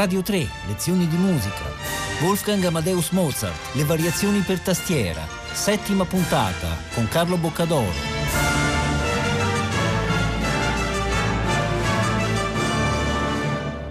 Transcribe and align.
Radio 0.00 0.22
3, 0.22 0.48
lezioni 0.66 1.06
di 1.06 1.16
musica. 1.16 1.62
Wolfgang 2.22 2.64
Amadeus 2.64 3.10
Mozart, 3.10 3.74
le 3.74 3.84
variazioni 3.84 4.40
per 4.40 4.58
tastiera. 4.58 5.20
Settima 5.52 6.06
puntata 6.06 6.68
con 6.94 7.06
Carlo 7.06 7.36
Boccadoro. 7.36 7.92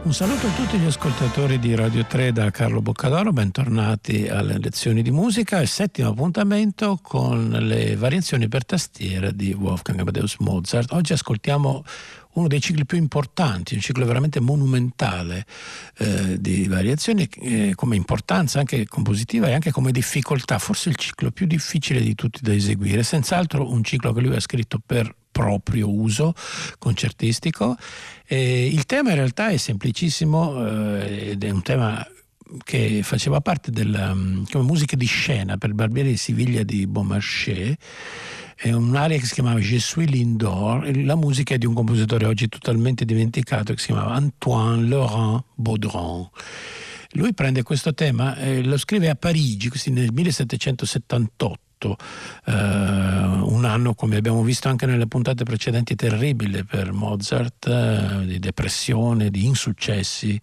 Un 0.01 0.15
saluto 0.15 0.47
a 0.47 0.51
tutti 0.53 0.79
gli 0.79 0.87
ascoltatori 0.87 1.59
di 1.59 1.75
Radio 1.75 2.03
3 2.03 2.31
da 2.31 2.49
Carlo 2.49 2.81
Boccadoro, 2.81 3.31
bentornati 3.31 4.27
alle 4.27 4.57
lezioni 4.57 5.03
di 5.03 5.11
musica, 5.11 5.61
il 5.61 5.67
settimo 5.67 6.09
appuntamento 6.09 6.97
con 6.99 7.49
le 7.49 7.95
variazioni 7.95 8.47
per 8.47 8.65
tastiera 8.65 9.29
di 9.29 9.53
Wolfgang 9.53 9.99
Amadeus 9.99 10.37
Mozart. 10.39 10.91
Oggi 10.93 11.13
ascoltiamo 11.13 11.83
uno 12.33 12.47
dei 12.47 12.61
cicli 12.61 12.85
più 12.85 12.97
importanti, 12.97 13.73
un 13.73 13.81
ciclo 13.81 14.05
veramente 14.05 14.39
monumentale 14.39 15.45
eh, 15.97 16.39
di 16.39 16.67
variazioni 16.67 17.27
eh, 17.41 17.73
come 17.75 17.95
importanza 17.95 18.59
anche 18.59 18.85
compositiva 18.87 19.47
e 19.47 19.53
anche 19.53 19.71
come 19.71 19.91
difficoltà, 19.91 20.59
forse 20.59 20.89
il 20.89 20.95
ciclo 20.95 21.31
più 21.31 21.47
difficile 21.47 22.01
di 22.01 22.15
tutti 22.15 22.41
da 22.41 22.53
eseguire, 22.53 23.03
senz'altro 23.03 23.69
un 23.69 23.83
ciclo 23.83 24.13
che 24.13 24.21
lui 24.21 24.35
ha 24.35 24.39
scritto 24.39 24.79
per 24.85 25.13
proprio 25.31 25.89
uso 25.89 26.33
concertistico. 26.77 27.77
Eh, 28.25 28.67
il 28.67 28.85
tema 28.85 29.09
in 29.09 29.15
realtà 29.15 29.49
è 29.49 29.57
semplicissimo 29.57 30.99
eh, 30.99 31.29
ed 31.31 31.43
è 31.43 31.49
un 31.49 31.61
tema 31.61 32.05
che 32.63 33.01
faceva 33.03 33.41
parte 33.41 33.71
della 33.71 34.11
um, 34.11 34.45
musica 34.61 34.95
di 34.95 35.05
scena 35.05 35.57
per 35.57 35.73
Barbieri 35.73 36.09
di 36.09 36.17
Siviglia 36.17 36.63
di 36.63 36.87
Beaumarchais 36.87 37.75
è 38.61 38.73
un'area 38.73 39.17
che 39.17 39.25
si 39.25 39.35
chiamava 39.35 39.57
Je 39.59 39.79
suis 39.79 40.05
Lindor, 40.05 40.91
la 40.97 41.15
musica 41.15 41.53
è 41.53 41.57
di 41.57 41.65
un 41.65 41.73
compositore 41.73 42.25
oggi 42.25 42.49
totalmente 42.49 43.05
dimenticato 43.05 43.73
che 43.73 43.79
si 43.79 43.85
chiamava 43.85 44.15
Antoine 44.15 44.85
Laurent 44.85 45.45
Baudron. 45.55 46.27
Lui 47.11 47.33
prende 47.33 47.63
questo 47.63 47.93
tema 47.93 48.35
e 48.35 48.61
lo 48.61 48.77
scrive 48.77 49.07
a 49.07 49.15
Parigi, 49.15 49.71
nel 49.91 50.11
1778 50.11 51.59
tutto 51.79 51.97
eh, 52.45 52.51
un 52.53 53.63
anno, 53.65 53.95
come 53.95 54.17
abbiamo 54.17 54.43
visto 54.43 54.67
anche 54.67 54.85
nelle 54.85 55.07
puntate 55.07 55.45
precedenti, 55.45 55.95
terribile 55.95 56.65
per 56.65 56.91
Mozart, 56.91 57.67
eh, 57.67 58.25
di 58.25 58.39
depressione, 58.39 59.31
di 59.31 59.45
insuccessi, 59.45 60.39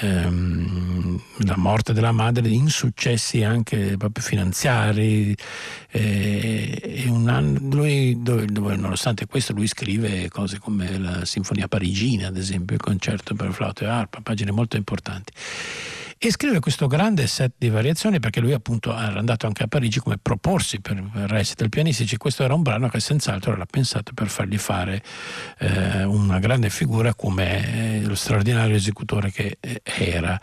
ehm, 0.00 1.20
la 1.44 1.56
morte 1.56 1.92
della 1.92 2.12
madre, 2.12 2.48
di 2.48 2.54
insuccessi 2.54 3.44
anche 3.44 3.96
proprio 3.98 4.24
finanziari. 4.24 5.36
Eh, 5.90 7.04
un 7.08 7.28
anno, 7.28 7.58
lui, 7.70 8.22
dove, 8.22 8.46
dove, 8.46 8.76
nonostante 8.76 9.26
questo, 9.26 9.52
lui 9.52 9.66
scrive 9.66 10.28
cose 10.30 10.58
come 10.58 10.98
la 10.98 11.24
Sinfonia 11.24 11.68
Parigina, 11.68 12.28
ad 12.28 12.36
esempio, 12.36 12.74
il 12.76 12.80
concerto 12.80 13.34
per 13.34 13.52
flauto 13.52 13.84
e 13.84 13.88
arpa, 13.88 14.20
pagine 14.22 14.50
molto 14.50 14.76
importanti 14.76 15.32
e 16.22 16.30
scrive 16.30 16.60
questo 16.60 16.86
grande 16.86 17.26
set 17.26 17.54
di 17.56 17.70
variazioni 17.70 18.20
perché 18.20 18.40
lui 18.40 18.52
appunto 18.52 18.94
era 18.94 19.18
andato 19.18 19.46
anche 19.46 19.62
a 19.62 19.68
Parigi 19.68 20.00
come 20.00 20.18
proporsi 20.20 20.78
per 20.82 21.02
recital 21.14 21.70
pianistici. 21.70 22.18
Questo 22.18 22.42
era 22.42 22.52
un 22.52 22.60
brano 22.60 22.90
che 22.90 23.00
senz'altro 23.00 23.52
era 23.52 23.64
pensato 23.64 24.12
per 24.12 24.28
fargli 24.28 24.58
fare 24.58 25.02
eh, 25.60 26.04
una 26.04 26.38
grande 26.38 26.68
figura 26.68 27.14
come 27.14 28.00
eh, 28.00 28.02
lo 28.02 28.14
straordinario 28.14 28.76
esecutore 28.76 29.32
che 29.32 29.56
eh, 29.60 29.80
era. 29.82 30.38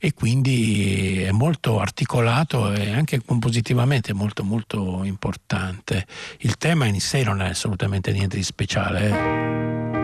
E 0.00 0.14
quindi 0.14 1.22
è 1.22 1.30
molto 1.30 1.78
articolato 1.78 2.72
e 2.72 2.90
anche 2.90 3.22
compositivamente 3.24 4.12
molto 4.12 4.42
molto 4.42 5.04
importante. 5.04 6.08
Il 6.38 6.56
tema 6.56 6.86
in 6.86 7.00
sé 7.00 7.22
non 7.22 7.40
è 7.40 7.50
assolutamente 7.50 8.10
niente 8.10 8.36
di 8.36 8.42
speciale 8.42 9.94
eh. 9.94 9.99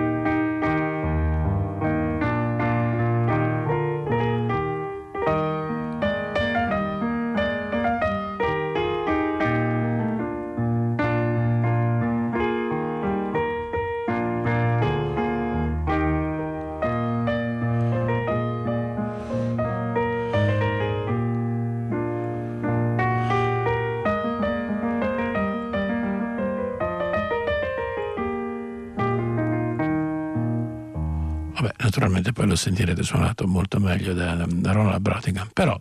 Lo 32.56 32.62
sentirete 32.62 33.02
suonato 33.02 33.46
molto 33.46 33.78
meglio 33.78 34.14
da, 34.14 34.34
da 34.48 34.72
Ronald 34.72 35.00
Brottingham. 35.00 35.50
Però 35.52 35.78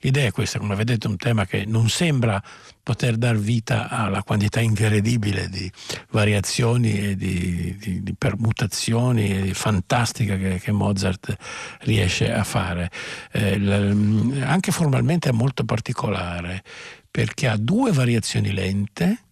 l'idea 0.00 0.26
è 0.26 0.32
questa, 0.32 0.58
come 0.58 0.74
vedete 0.74 1.06
un 1.06 1.16
tema 1.16 1.46
che 1.46 1.64
non 1.64 1.88
sembra 1.88 2.42
poter 2.82 3.16
dar 3.16 3.36
vita 3.36 3.88
alla 3.88 4.22
quantità 4.22 4.60
incredibile 4.60 5.48
di 5.48 5.70
variazioni 6.10 6.98
e 6.98 7.16
di, 7.16 7.76
di, 7.78 8.02
di 8.02 8.14
permutazioni 8.14 9.52
fantastiche 9.54 10.36
che, 10.38 10.60
che, 10.60 10.72
Mozart 10.72 11.34
riesce 11.80 12.32
a 12.32 12.44
fare. 12.44 12.90
Eh, 13.32 13.58
l, 13.58 14.42
anche 14.44 14.72
formalmente 14.72 15.30
è 15.30 15.32
molto 15.32 15.64
particolare 15.64 16.62
perché 17.10 17.48
ha 17.48 17.56
due 17.56 17.92
variazioni 17.92 18.52
lente, 18.52 19.25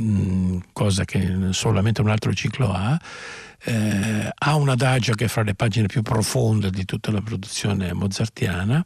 mm, 0.00 0.58
cosa 0.72 1.04
che 1.04 1.48
solamente 1.50 2.00
un 2.00 2.10
altro 2.10 2.32
ciclo 2.32 2.72
ha, 2.72 2.98
eh, 3.64 4.30
ha 4.34 4.54
un 4.54 4.68
adagio 4.68 5.14
che 5.14 5.26
è 5.26 5.28
fra 5.28 5.42
le 5.42 5.54
pagine 5.54 5.86
più 5.86 6.02
profonde 6.02 6.70
di 6.70 6.84
tutta 6.84 7.10
la 7.10 7.20
produzione 7.20 7.92
mozartiana 7.92 8.84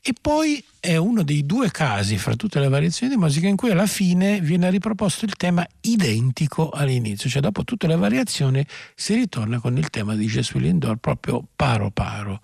e 0.00 0.14
poi 0.18 0.64
è 0.80 0.96
uno 0.96 1.22
dei 1.22 1.44
due 1.44 1.70
casi 1.70 2.18
fra 2.18 2.34
tutte 2.34 2.60
le 2.60 2.68
variazioni 2.68 3.12
di 3.12 3.18
musica 3.18 3.48
in 3.48 3.56
cui 3.56 3.70
alla 3.70 3.86
fine 3.86 4.40
viene 4.40 4.70
riproposto 4.70 5.24
il 5.24 5.34
tema 5.34 5.66
identico 5.82 6.70
all'inizio, 6.70 7.28
cioè 7.28 7.42
dopo 7.42 7.64
tutte 7.64 7.86
le 7.86 7.96
variazioni 7.96 8.64
si 8.94 9.14
ritorna 9.14 9.58
con 9.58 9.76
il 9.76 9.90
tema 9.90 10.14
di 10.14 10.26
Gesù 10.26 10.58
Lindor 10.58 10.96
proprio 10.96 11.44
paro 11.54 11.90
paro 11.90 12.40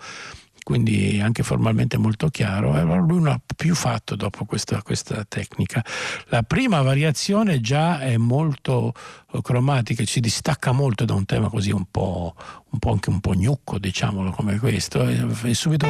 quindi 0.65 1.21
anche 1.23 1.45
formalmente 1.45 1.97
molto 1.99 2.29
chiaro. 2.29 2.75
E 2.75 2.81
allora 2.81 3.01
lui 3.01 3.19
non 3.19 3.29
ha 3.29 3.41
più 3.55 3.77
fatto 3.77 4.17
dopo 4.17 4.45
questa, 4.47 4.83
questa, 4.83 5.25
tecnica. 5.29 5.85
La 6.29 6.43
prima 6.43 6.83
variazione 6.83 7.61
già 7.61 8.01
è 8.01 8.17
molto 8.17 8.93
eh, 9.33 9.41
cromatica, 9.41 10.03
si 10.05 10.19
distacca 10.19 10.73
molto 10.73 11.05
da 11.05 11.15
un 11.15 11.27
tema 11.27 11.49
così 11.49 11.71
un 11.71 11.85
po', 11.89 12.35
un 12.71 12.79
po' 12.79 12.91
anche 12.91 13.11
un 13.11 13.21
po' 13.21 13.35
gnucco, 13.35 13.79
diciamolo 13.79 14.31
come 14.33 14.59
questo, 14.59 15.07
e, 15.07 15.25
e 15.45 15.55
subito. 15.55 15.87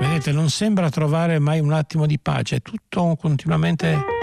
Vedete, 0.00 0.32
non 0.32 0.48
sembra 0.50 0.88
trovare 0.90 1.38
mai 1.38 1.60
un 1.60 1.72
attimo 1.72 2.06
di 2.06 2.18
pace, 2.18 2.56
è 2.56 2.62
tutto 2.62 3.16
continuamente 3.16 4.13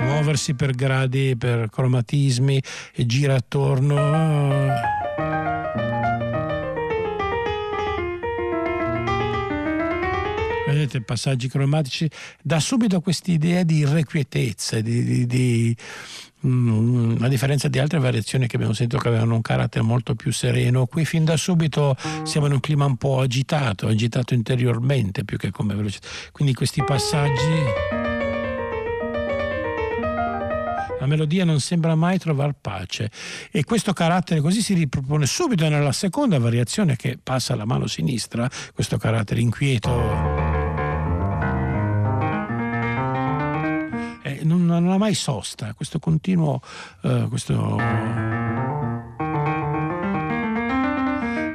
muoversi 0.00 0.54
per 0.54 0.74
gradi, 0.74 1.36
per 1.36 1.68
cromatismi 1.70 2.62
e 2.94 3.06
gira 3.06 3.34
attorno. 3.34 4.92
vedete 10.84 11.02
passaggi 11.02 11.48
cromatici, 11.48 12.08
dà 12.42 12.60
subito 12.60 13.00
quest'idea 13.00 13.62
di 13.62 13.78
irrequietezza, 13.78 14.80
di, 14.80 15.04
di, 15.04 15.26
di 15.26 15.76
mm, 16.46 17.22
a 17.22 17.28
differenza 17.28 17.68
di 17.68 17.78
altre 17.78 17.98
variazioni 17.98 18.46
che 18.46 18.56
abbiamo 18.56 18.74
sentito 18.74 19.00
che 19.00 19.08
avevano 19.08 19.34
un 19.34 19.40
carattere 19.40 19.84
molto 19.84 20.14
più 20.14 20.32
sereno, 20.32 20.86
qui 20.86 21.04
fin 21.04 21.24
da 21.24 21.36
subito 21.36 21.96
siamo 22.24 22.46
in 22.46 22.52
un 22.52 22.60
clima 22.60 22.84
un 22.84 22.96
po' 22.96 23.20
agitato, 23.20 23.86
agitato 23.86 24.34
interiormente 24.34 25.24
più 25.24 25.38
che 25.38 25.50
come 25.50 25.74
velocità. 25.74 26.06
Quindi 26.32 26.54
questi 26.54 26.82
passaggi 26.84 28.23
la 31.04 31.10
melodia 31.10 31.44
non 31.44 31.60
sembra 31.60 31.94
mai 31.94 32.18
trovare 32.18 32.54
pace 32.58 33.10
e 33.50 33.62
questo 33.64 33.92
carattere 33.92 34.40
così 34.40 34.62
si 34.62 34.72
ripropone 34.72 35.26
subito 35.26 35.68
nella 35.68 35.92
seconda 35.92 36.38
variazione 36.38 36.96
che 36.96 37.18
passa 37.22 37.52
alla 37.52 37.66
mano 37.66 37.86
sinistra, 37.86 38.48
questo 38.72 38.96
carattere 38.96 39.40
inquieto. 39.40 39.90
Eh, 44.22 44.40
non, 44.44 44.64
non, 44.64 44.88
ha 44.88 44.96
mai 44.96 45.12
sosta, 45.14 45.74
questo 45.74 45.98
continuo, 45.98 46.62
uh, 47.02 47.28
questo... 47.28 47.78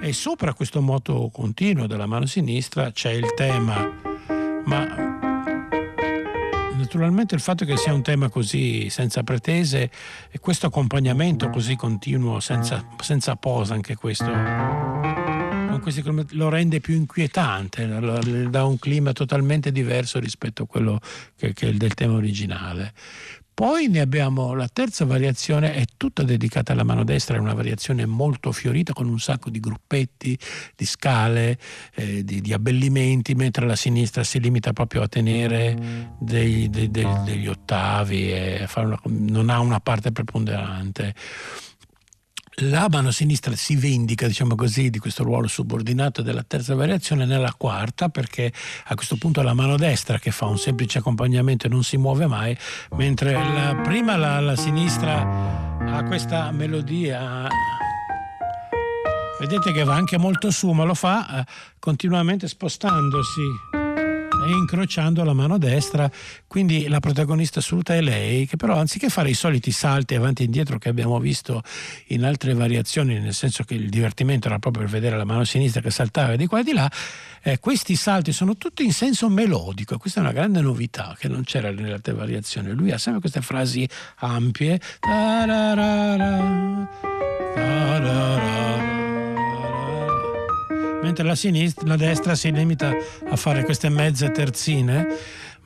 E 0.01 0.13
sopra 0.13 0.53
questo 0.53 0.81
moto 0.81 1.29
continuo 1.33 1.87
della 1.87 2.05
mano 2.05 2.25
sinistra 2.25 2.91
c'è 2.91 3.11
il 3.11 3.33
tema, 3.35 3.91
ma 4.65 5.28
naturalmente 6.79 7.35
il 7.35 7.41
fatto 7.41 7.65
che 7.65 7.77
sia 7.77 7.93
un 7.93 8.01
tema 8.01 8.29
così 8.29 8.89
senza 8.89 9.21
pretese 9.23 9.91
e 10.31 10.39
questo 10.39 10.67
accompagnamento 10.67 11.49
così 11.49 11.75
continuo, 11.75 12.39
senza, 12.39 12.87
senza 13.01 13.35
posa 13.35 13.73
anche 13.73 13.95
questo, 13.95 14.25
lo 16.31 16.49
rende 16.49 16.79
più 16.79 16.95
inquietante, 16.95 17.85
dà 18.49 18.65
un 18.65 18.79
clima 18.79 19.11
totalmente 19.11 19.71
diverso 19.71 20.19
rispetto 20.19 20.63
a 20.63 20.67
quello 20.67 20.99
che, 21.35 21.53
che 21.53 21.75
del 21.75 21.93
tema 21.93 22.13
originale. 22.13 22.93
Poi 23.59 23.89
ne 23.89 23.99
abbiamo 23.99 24.53
la 24.53 24.69
terza 24.71 25.03
variazione, 25.03 25.73
è 25.73 25.83
tutta 25.97 26.23
dedicata 26.23 26.71
alla 26.71 26.85
mano 26.85 27.03
destra, 27.03 27.35
è 27.35 27.39
una 27.39 27.53
variazione 27.53 28.05
molto 28.05 28.53
fiorita 28.53 28.93
con 28.93 29.09
un 29.09 29.19
sacco 29.19 29.49
di 29.49 29.59
gruppetti, 29.59 30.39
di 30.77 30.85
scale, 30.85 31.59
eh, 31.95 32.23
di, 32.23 32.39
di, 32.39 32.53
abbellimenti, 32.53 33.35
mentre 33.35 33.65
la 33.65 33.75
sinistra 33.75 34.23
si 34.23 34.39
limita 34.39 34.71
proprio 34.71 35.01
a 35.01 35.09
tenere 35.09 36.15
dei, 36.19 36.69
dei, 36.69 36.89
degli 36.89 37.47
ottavi 37.47 38.31
e 38.31 38.65
non 39.07 39.49
ha 39.49 39.59
una 39.59 39.81
parte 39.81 40.13
preponderante 40.13 41.13
la 42.61 42.87
mano 42.89 43.11
sinistra 43.11 43.55
si 43.55 43.75
vendica, 43.75 44.27
diciamo 44.27 44.55
così, 44.55 44.89
di 44.89 44.99
questo 44.99 45.23
ruolo 45.23 45.47
subordinato 45.47 46.21
della 46.21 46.43
terza 46.43 46.75
variazione 46.75 47.25
nella 47.25 47.53
quarta, 47.57 48.09
perché 48.09 48.51
a 48.85 48.95
questo 48.95 49.15
punto 49.17 49.41
la 49.41 49.53
mano 49.53 49.77
destra 49.77 50.19
che 50.19 50.31
fa 50.31 50.45
un 50.45 50.57
semplice 50.57 50.99
accompagnamento 50.99 51.67
e 51.67 51.69
non 51.69 51.83
si 51.83 51.97
muove 51.97 52.27
mai, 52.27 52.57
mentre 52.95 53.33
la, 53.33 53.79
prima 53.83 54.15
la, 54.15 54.39
la 54.39 54.55
sinistra 54.55 55.77
ha 55.79 56.03
questa 56.03 56.51
melodia. 56.51 57.47
Vedete 59.39 59.71
che 59.71 59.83
va 59.85 59.95
anche 59.95 60.17
molto 60.17 60.51
su, 60.51 60.71
ma 60.71 60.83
lo 60.83 60.93
fa 60.93 61.39
eh, 61.39 61.45
continuamente 61.79 62.47
spostandosi 62.47 63.68
incrociando 64.51 65.23
la 65.23 65.33
mano 65.33 65.57
destra, 65.57 66.09
quindi 66.47 66.87
la 66.87 66.99
protagonista 66.99 67.59
assoluta 67.59 67.95
è 67.95 68.01
lei, 68.01 68.45
che 68.45 68.57
però 68.57 68.75
anziché 68.77 69.09
fare 69.09 69.29
i 69.29 69.33
soliti 69.33 69.71
salti 69.71 70.15
avanti 70.15 70.43
e 70.43 70.45
indietro 70.45 70.77
che 70.77 70.89
abbiamo 70.89 71.19
visto 71.19 71.61
in 72.07 72.23
altre 72.23 72.53
variazioni, 72.53 73.19
nel 73.19 73.33
senso 73.33 73.63
che 73.63 73.75
il 73.75 73.89
divertimento 73.89 74.47
era 74.47 74.59
proprio 74.59 74.87
vedere 74.87 75.17
la 75.17 75.25
mano 75.25 75.43
sinistra 75.43 75.81
che 75.81 75.91
saltava 75.91 76.35
di 76.35 76.45
qua 76.47 76.59
e 76.59 76.63
di 76.63 76.73
là, 76.73 76.91
eh, 77.41 77.59
questi 77.59 77.95
salti 77.95 78.31
sono 78.31 78.57
tutti 78.57 78.83
in 78.83 78.93
senso 78.93 79.29
melodico, 79.29 79.97
questa 79.97 80.19
è 80.19 80.23
una 80.23 80.33
grande 80.33 80.61
novità 80.61 81.15
che 81.17 81.27
non 81.27 81.43
c'era 81.43 81.71
nelle 81.71 81.93
altre 81.93 82.13
variazioni. 82.13 82.71
Lui 82.71 82.91
ha 82.91 82.97
sempre 82.97 83.21
queste 83.21 83.41
frasi 83.41 83.87
ampie. 84.17 84.79
Ta-ra-ra-ra, 84.99 86.89
ta-ra-ra-ra 87.55 88.98
mentre 91.01 91.23
la, 91.23 91.35
sinistra, 91.35 91.87
la 91.87 91.95
destra 91.95 92.35
si 92.35 92.51
limita 92.51 92.95
a 93.29 93.35
fare 93.35 93.63
queste 93.63 93.89
mezze 93.89 94.31
terzine. 94.31 95.07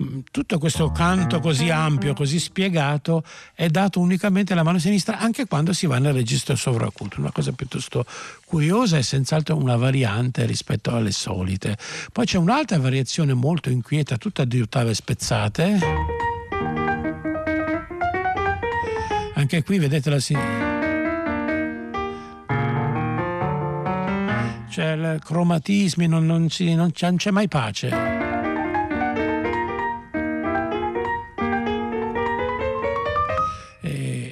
Mm, 0.01 0.19
tutto 0.31 0.57
questo 0.57 0.91
canto 0.91 1.39
così 1.39 1.69
ampio, 1.69 2.13
così 2.13 2.39
spiegato, 2.39 3.24
è 3.53 3.68
dato 3.68 4.00
unicamente 4.00 4.53
alla 4.53 4.63
mano 4.63 4.80
sinistra 4.80 5.19
anche 5.19 5.45
quando 5.45 5.71
si 5.71 5.85
va 5.85 6.00
nel 6.00 6.13
registro 6.13 6.56
sovracuto, 6.56 7.19
una 7.19 7.31
cosa 7.31 7.51
piuttosto 7.51 8.06
curiosa 8.45 8.97
e 8.97 9.03
senz'altro 9.03 9.56
una 9.56 9.75
variante 9.75 10.45
rispetto 10.45 10.91
alle 10.95 11.12
solite. 11.12 11.77
Poi 12.12 12.25
c'è 12.25 12.38
un'altra 12.38 12.79
variazione 12.79 13.33
molto 13.33 13.69
inquieta, 13.69 14.18
tutta 14.18 14.45
di 14.45 14.62
ottave 14.62 14.94
spezzate. 14.94 15.79
Anche 19.36 19.63
qui 19.63 19.77
vedete 19.77 20.09
la 20.09 20.19
sinistra 20.19 20.72
cioè 24.73 25.19
cromatismi, 25.23 26.07
non, 26.07 26.25
non, 26.25 26.49
si, 26.49 26.73
non, 26.73 26.91
c'è, 26.91 27.05
non 27.07 27.17
c'è 27.17 27.29
mai 27.29 27.47
pace. 27.47 28.31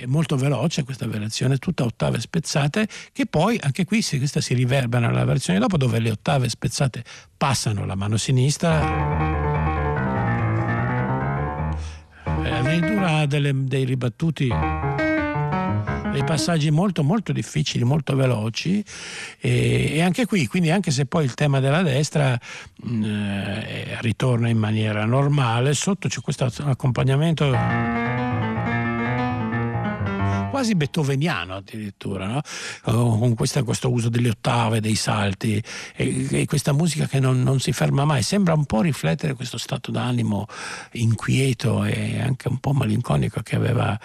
Molto 0.07 0.35
veloce 0.35 0.83
questa 0.83 1.07
variazione, 1.07 1.55
tutta 1.55 1.85
ottave 1.85 2.19
spezzate, 2.19 2.85
che 3.13 3.27
poi 3.27 3.57
anche 3.63 3.85
qui 3.85 4.01
si, 4.01 4.17
questa 4.17 4.41
si 4.41 4.53
riverbera 4.53 5.07
nella 5.07 5.23
versione 5.23 5.57
dopo, 5.57 5.77
dove 5.77 5.99
le 5.99 6.11
ottave 6.11 6.49
spezzate 6.49 7.01
passano 7.37 7.85
la 7.85 7.95
mano 7.95 8.17
sinistra. 8.17 8.81
Addirittura 12.25 13.25
delle, 13.25 13.53
dei 13.63 13.85
ribattuti 13.85 14.49
dei 16.11 16.23
passaggi 16.23 16.69
molto 16.71 17.03
molto 17.03 17.31
difficili, 17.31 17.83
molto 17.83 18.15
veloci. 18.15 18.83
E, 19.39 19.91
e 19.93 20.01
anche 20.01 20.25
qui, 20.25 20.47
quindi 20.47 20.69
anche 20.69 20.91
se 20.91 21.05
poi 21.05 21.23
il 21.23 21.33
tema 21.33 21.59
della 21.59 21.81
destra 21.81 22.37
mh, 22.83 22.93
mm, 22.93 23.03
eh, 23.03 23.97
ritorna 24.01 24.49
in 24.49 24.57
maniera 24.57 25.05
normale, 25.05 25.73
sotto 25.73 26.07
c'è 26.07 26.21
questo 26.21 26.51
accompagnamento 26.63 27.45
quasi 30.51 30.75
beethoveniano 30.75 31.55
addirittura, 31.55 32.27
no? 32.27 32.41
con 32.83 33.33
questa, 33.33 33.63
questo 33.63 33.89
uso 33.89 34.09
delle 34.09 34.29
ottave, 34.29 34.81
dei 34.81 34.95
salti 34.95 35.63
e, 35.95 36.27
e 36.29 36.45
questa 36.45 36.73
musica 36.73 37.07
che 37.07 37.19
non, 37.19 37.41
non, 37.41 37.59
si 37.59 37.71
ferma 37.71 38.03
mai, 38.05 38.21
sembra 38.21 38.53
un 38.53 38.65
po' 38.65 38.81
riflettere 38.81 39.33
questo 39.33 39.57
stato 39.57 39.91
d'animo 39.91 40.45
inquieto 40.93 41.85
e 41.85 42.21
anche 42.21 42.49
un 42.49 42.59
po' 42.59 42.73
malinconico 42.73 43.41
che 43.41 43.55
aveva 43.55 43.97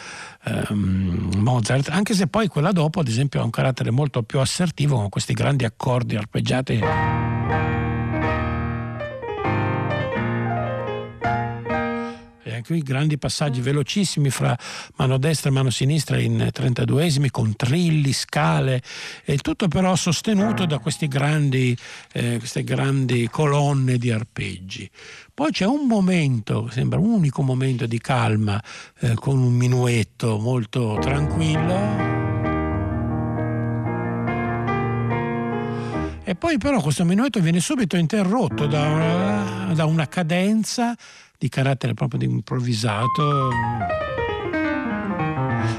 um, 0.69 1.32
Mozart, 1.37 1.88
anche 1.88 2.14
se 2.14 2.28
poi 2.28 2.46
quella 2.46 2.70
dopo 2.70 3.00
ad 3.00 3.08
esempio 3.08 3.40
ha 3.40 3.44
un 3.44 3.50
carattere 3.50 3.90
molto 3.90 4.22
più 4.22 4.38
assertivo 4.38 4.96
con 4.96 5.08
questi 5.08 5.34
grandi 5.34 5.64
accordi 5.64 6.16
arpeggiati. 6.16 7.75
Qui 12.62 12.82
grandi 12.82 13.18
passaggi 13.18 13.60
velocissimi 13.60 14.30
fra 14.30 14.56
mano 14.96 15.18
destra 15.18 15.50
e 15.50 15.52
mano 15.52 15.70
sinistra 15.70 16.18
in 16.18 16.48
32esimi 16.52 17.30
con 17.30 17.56
trilli, 17.56 18.12
scale, 18.12 18.82
e 19.24 19.38
tutto 19.38 19.68
però 19.68 19.94
sostenuto 19.96 20.66
da 20.66 20.80
grandi, 21.08 21.76
eh, 22.12 22.38
queste 22.38 22.64
grandi 22.64 23.28
colonne 23.30 23.98
di 23.98 24.10
arpeggi. 24.10 24.88
Poi 25.34 25.50
c'è 25.50 25.66
un 25.66 25.86
momento, 25.86 26.68
sembra 26.70 26.98
un 26.98 27.10
unico 27.10 27.42
momento 27.42 27.86
di 27.86 27.98
calma, 27.98 28.62
eh, 29.00 29.14
con 29.14 29.38
un 29.38 29.52
minuetto 29.52 30.38
molto 30.38 30.96
tranquillo. 31.00 32.14
E 36.28 36.34
poi 36.34 36.58
però 36.58 36.80
questo 36.80 37.04
minuetto 37.04 37.38
viene 37.38 37.60
subito 37.60 37.96
interrotto 37.96 38.66
da 38.66 38.82
una, 38.88 39.72
da 39.74 39.84
una 39.84 40.08
cadenza 40.08 40.96
di 41.38 41.48
carattere 41.48 41.94
proprio 41.94 42.20
di 42.20 42.26
improvvisato 42.26 43.48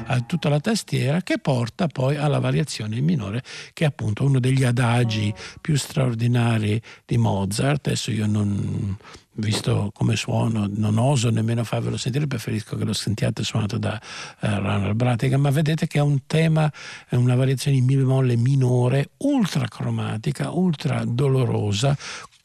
a 0.08 0.22
tutta 0.22 0.50
la 0.50 0.60
tastiera 0.60 1.22
che 1.22 1.38
porta 1.40 1.88
poi 1.88 2.16
alla 2.16 2.40
variazione 2.40 2.98
in 2.98 3.06
minore 3.06 3.44
che 3.74 3.84
è 3.84 3.88
appunto 3.88 4.24
uno 4.24 4.40
degli 4.40 4.64
adagi 4.64 5.34
più 5.62 5.76
straordinari 5.76 6.82
di 7.06 7.18
Mozart. 7.18 7.88
Adesso 7.88 8.12
io 8.12 8.26
non 8.26 8.98
visto 9.38 9.92
come 9.94 10.16
suono, 10.16 10.70
non 10.74 10.98
oso 10.98 11.30
nemmeno 11.30 11.64
farvelo 11.64 11.98
sentire, 11.98 12.28
preferisco 12.28 12.76
che 12.76 12.86
lo 12.86 12.94
sentiate 12.94 13.44
suonato 13.44 13.78
da 13.78 14.00
uh, 14.42 14.48
Ronald 14.48 14.96
Bratigan, 14.96 15.42
ma 15.42 15.52
vedete 15.52 15.88
che 15.88 16.00
è 16.00 16.02
un 16.02 16.26
tema, 16.26 16.72
è 17.08 17.16
una 17.16 17.36
variazione 17.36 17.78
in 17.78 17.86
mi 17.86 17.96
bemolle 17.96 18.36
minore, 18.36 19.10
ultra 19.18 19.68
cromatica, 19.68 20.52
ultra 20.52 21.04
dolorosa, 21.06 21.96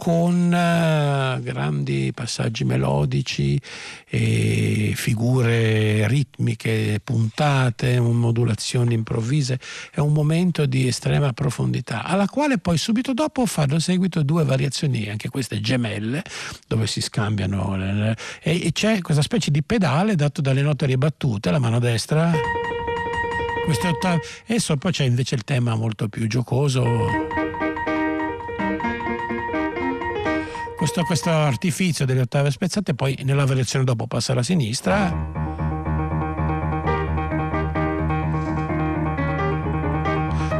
con 0.02 0.46
uh, 0.46 1.40
grandi 1.40 2.10
passaggi 2.12 2.64
melodici 2.64 3.56
e 4.08 4.94
figure 4.96 6.08
ritmiche 6.08 7.00
puntate, 7.04 8.00
modulazioni 8.00 8.94
improvvise. 8.94 9.60
È 9.92 10.00
un 10.00 10.12
momento 10.12 10.66
di 10.66 10.88
estrema 10.88 11.32
profondità, 11.32 12.02
alla 12.02 12.26
quale 12.26 12.58
poi 12.58 12.78
subito 12.78 13.14
dopo 13.14 13.46
fanno 13.46 13.78
seguito 13.78 14.24
due 14.24 14.42
variazioni, 14.42 15.08
anche 15.08 15.28
queste 15.28 15.60
gemelle, 15.60 16.24
dove 16.66 16.88
si 16.88 17.00
scambiano 17.00 17.76
e 18.42 18.70
c'è 18.72 19.00
questa 19.02 19.22
specie 19.22 19.52
di 19.52 19.62
pedale 19.62 20.16
dato 20.16 20.40
dalle 20.40 20.62
note 20.62 20.84
ribattute, 20.86 21.52
la 21.52 21.60
mano 21.60 21.78
destra. 21.78 22.32
E 24.46 24.58
poi 24.78 24.90
c'è 24.90 25.04
invece 25.04 25.36
il 25.36 25.44
tema 25.44 25.76
molto 25.76 26.08
più 26.08 26.26
giocoso 26.26 27.41
questo, 30.82 31.04
questo 31.04 31.30
artifizio 31.30 32.04
delle 32.04 32.22
ottave 32.22 32.50
spezzate 32.50 32.92
poi 32.94 33.16
nella 33.22 33.44
variazione 33.46 33.84
dopo 33.84 34.08
passa 34.08 34.32
alla 34.32 34.42
sinistra. 34.42 35.10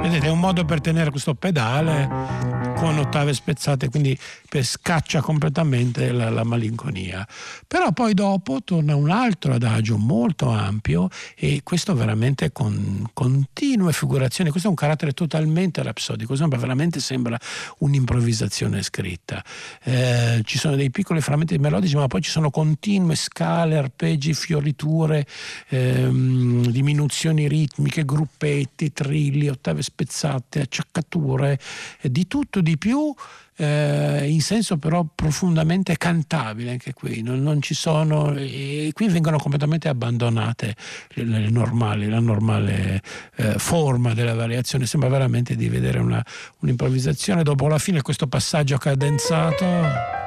Vedete 0.01 0.27
è 0.27 0.31
un 0.31 0.39
modo 0.39 0.65
per 0.65 0.81
tenere 0.81 1.11
questo 1.11 1.35
pedale 1.35 2.62
con 2.83 2.99
ottave 2.99 3.33
spezzate, 3.33 3.89
quindi 3.89 4.19
scaccia 4.61 5.21
completamente 5.21 6.11
la, 6.11 6.31
la, 6.31 6.43
malinconia. 6.43 7.25
Però 7.69 7.93
poi 7.93 8.13
dopo 8.13 8.61
torna 8.65 8.97
un 8.97 9.09
altro 9.09 9.55
adagio 9.55 9.97
molto 9.97 10.49
ampio 10.49 11.09
e 11.37 11.61
questo 11.63 11.95
veramente 11.95 12.51
con 12.51 13.09
continue 13.13 13.93
figurazioni, 13.93 14.51
questo 14.51 14.67
è 14.67 14.71
un 14.71 14.77
carattere 14.77 15.13
totalmente 15.13 15.81
rapsodico, 15.81 16.35
sembra, 16.35 16.59
veramente 16.59 16.99
sembra 16.99 17.39
un'improvvisazione 17.79 18.83
scritta. 18.83 19.45
Eh, 19.85 20.43
ci 20.45 20.59
sono 20.59 20.75
dei 20.75 20.91
piccoli 20.91 21.21
frammenti 21.21 21.57
melodici, 21.59 21.95
ma 21.95 22.09
poi 22.09 22.21
ci 22.21 22.31
sono 22.31 22.51
continue 22.51 23.15
scale, 23.15 23.77
arpeggi, 23.79 24.35
fioriture, 24.35 25.25
ehm, 25.69 26.67
diminuzioni 26.67 27.47
ritmiche, 27.47 28.05
gruppetti, 28.05 28.93
trilli, 28.93 29.49
ottave 29.49 29.83
spezzate, 29.83 30.63
acciaccature, 30.63 31.61
eh, 32.01 32.11
di 32.11 32.27
tutto 32.27 32.61
di 32.61 32.71
di 32.73 32.79
più 32.79 33.15
eh, 33.57 34.29
in 34.29 34.41
senso 34.41 34.79
però 34.79 35.05
profondamente 35.15 35.97
cantabile 35.97 36.71
anche 36.71 36.93
qui, 36.95 37.23
non, 37.23 37.43
non 37.43 37.61
ci 37.61 37.75
sono, 37.75 38.33
qui 38.33 39.09
vengono 39.09 39.39
completamente 39.39 39.89
abbandonate 39.89 40.75
le, 41.11 41.25
le 41.25 41.51
normali, 41.51 42.09
la 42.09 42.21
normale 42.21 43.03
eh, 43.37 43.59
forma 43.59 44.15
della 44.15 44.35
variazione, 44.35 44.87
sembra 44.87 45.09
veramente 45.09 45.55
di 45.55 45.69
vedere 45.69 45.99
una, 45.99 46.25
un'improvvisazione. 46.61 47.43
Dopo 47.43 47.69
la 47.69 47.79
fine 47.79 48.03
questo 48.03 48.27
passaggio 48.27 48.79
cadenzato. 48.79 50.22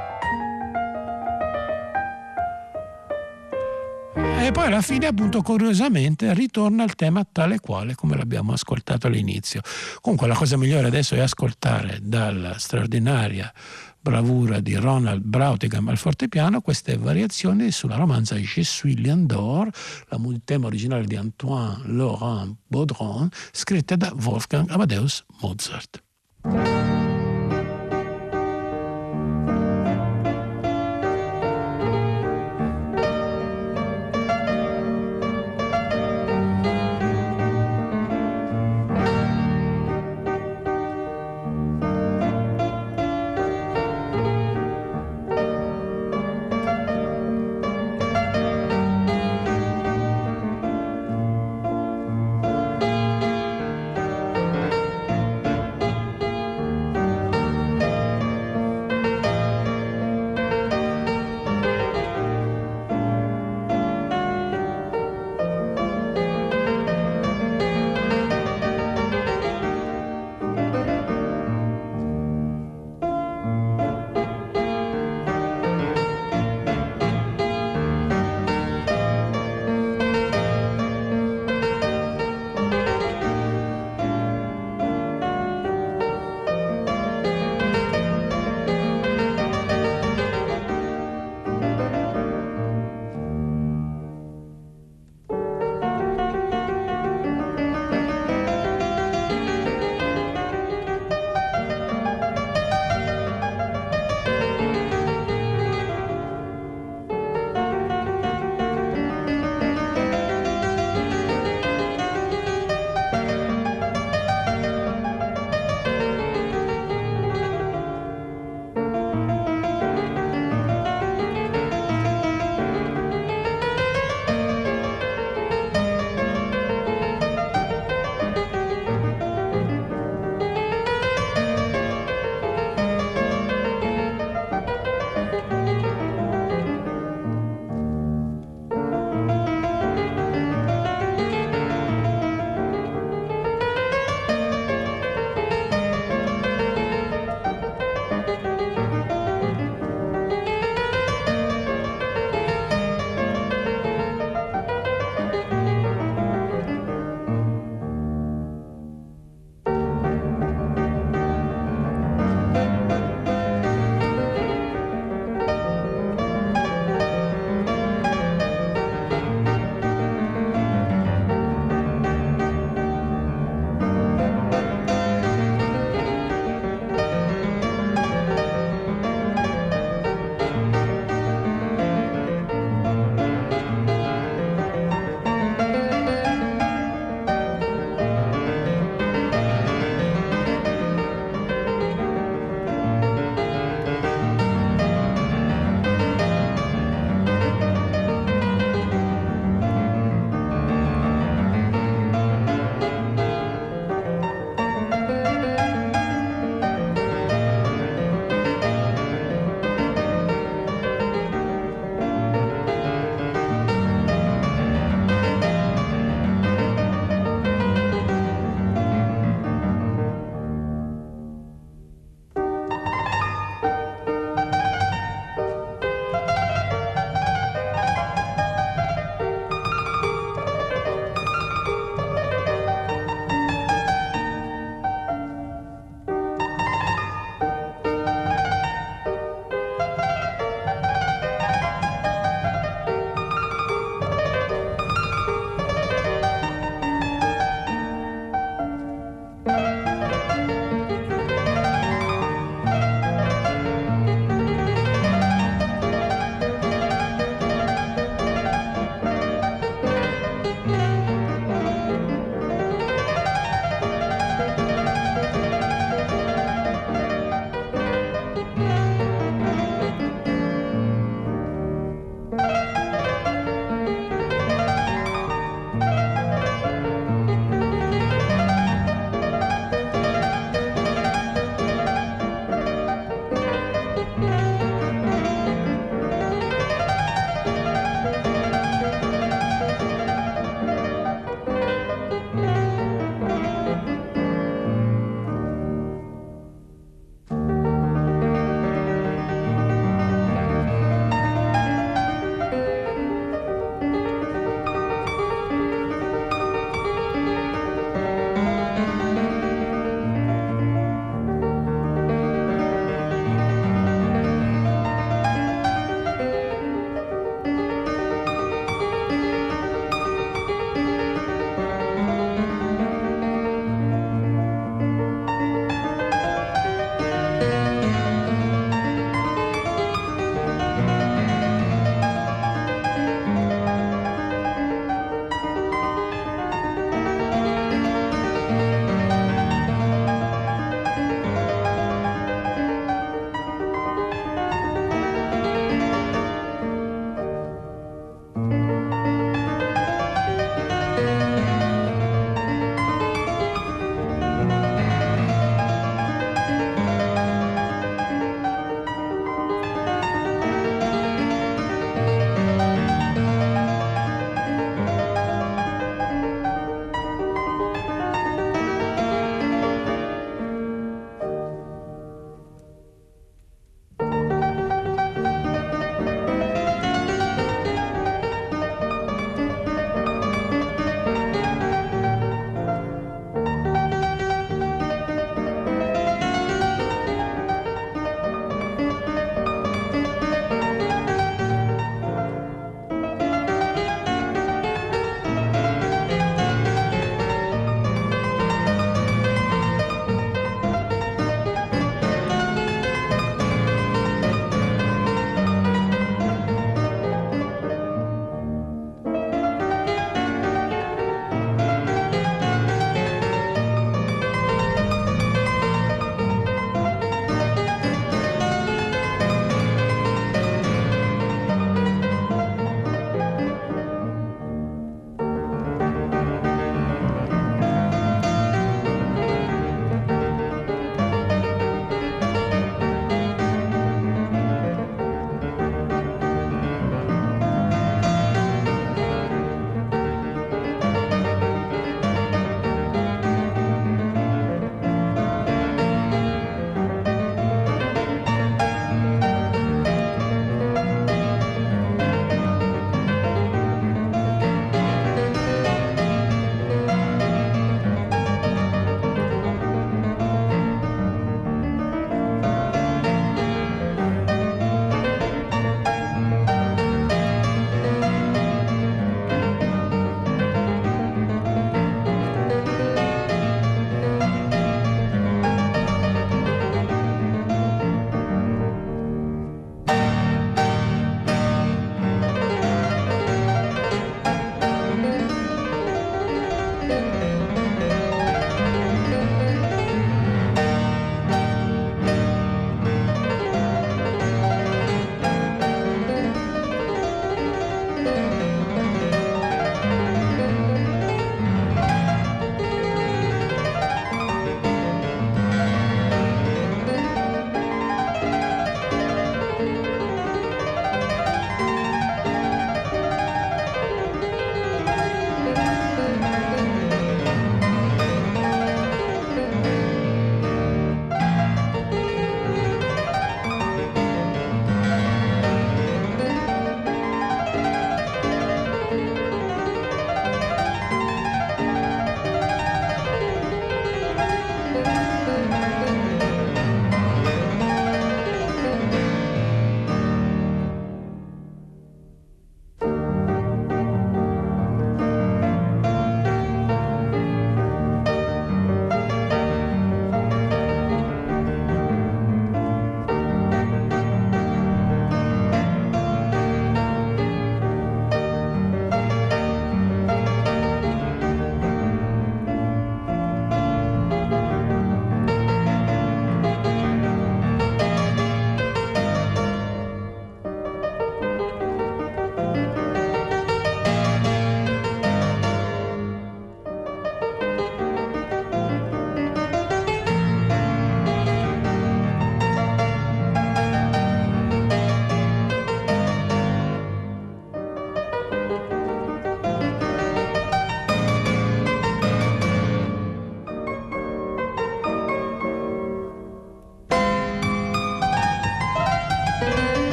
E 4.46 4.52
poi 4.52 4.68
alla 4.68 4.84
fine, 4.84 5.08
appunto, 5.08 5.42
curiosamente 5.42 6.32
ritorna 6.36 6.84
al 6.84 6.94
tema 6.94 7.26
tale 7.30 7.60
quale 7.60 7.96
come 7.96 8.16
l'abbiamo 8.16 8.54
ascoltato 8.54 9.08
all'inizio. 9.08 9.62
Comunque 10.02 10.28
la 10.28 10.36
cosa 10.36 10.56
migliore 10.56 10.86
adesso 10.86 11.16
è 11.16 11.20
ascoltare 11.20 11.98
dalla 12.00 12.60
straordinaria 12.60 13.52
bravura 14.00 14.60
di 14.60 14.76
Ronald 14.76 15.24
Brautigam 15.24 15.88
al 15.88 15.98
fortepiano 15.98 16.62
queste 16.62 16.96
variazioni 16.96 17.72
sulla 17.72 17.96
romanza 17.96 18.36
Je 18.36 18.62
suis 18.62 18.96
Lion 18.96 19.26
d'Or, 19.26 19.68
il 20.12 20.42
tema 20.46 20.68
originale 20.68 21.06
di 21.06 21.16
Antoine 21.16 21.82
Laurent 21.86 22.56
Baudron, 22.68 23.28
scritta 23.52 23.96
da 23.96 24.14
Wolfgang 24.16 24.70
Amadeus 24.70 25.26
Mozart. 25.42 26.04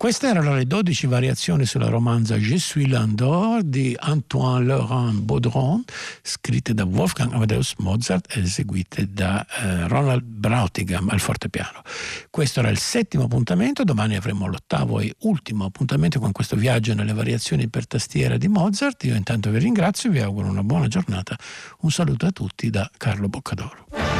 Queste 0.00 0.28
erano 0.28 0.54
le 0.54 0.66
12 0.66 1.06
variazioni 1.08 1.66
sulla 1.66 1.90
romanza 1.90 2.36
Je 2.36 2.56
suis 2.56 2.88
l'Andor 2.88 3.62
di 3.62 3.94
Antoine 3.98 4.64
Laurent 4.64 5.20
Baudron, 5.20 5.84
scritte 6.22 6.72
da 6.72 6.86
Wolfgang 6.86 7.34
Amadeus 7.34 7.74
Mozart 7.80 8.34
e 8.34 8.40
eseguite 8.40 9.12
da 9.12 9.44
eh, 9.44 9.88
Ronald 9.88 10.22
Brautigam 10.22 11.10
al 11.10 11.20
fortepiano. 11.20 11.82
Questo 12.30 12.60
era 12.60 12.70
il 12.70 12.78
settimo 12.78 13.24
appuntamento, 13.24 13.84
domani 13.84 14.16
avremo 14.16 14.46
l'ottavo 14.46 15.00
e 15.00 15.14
ultimo 15.18 15.66
appuntamento 15.66 16.18
con 16.18 16.32
questo 16.32 16.56
viaggio 16.56 16.94
nelle 16.94 17.12
variazioni 17.12 17.68
per 17.68 17.86
tastiera 17.86 18.38
di 18.38 18.48
Mozart. 18.48 19.04
Io 19.04 19.14
intanto 19.14 19.50
vi 19.50 19.58
ringrazio 19.58 20.10
vi 20.10 20.20
auguro 20.20 20.48
una 20.48 20.62
buona 20.62 20.88
giornata. 20.88 21.36
Un 21.80 21.90
saluto 21.90 22.24
a 22.24 22.30
tutti 22.30 22.70
da 22.70 22.90
Carlo 22.96 23.28
Boccadoro. 23.28 24.19